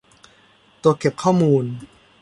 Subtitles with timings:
[0.83, 1.65] ตัวเก็บข้อมูล